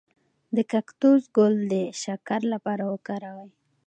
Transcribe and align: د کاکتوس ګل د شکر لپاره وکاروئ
د 0.55 0.57
کاکتوس 0.71 1.23
ګل 1.35 1.55
د 1.71 1.73
شکر 2.03 2.41
لپاره 2.53 2.83
وکاروئ 2.93 3.49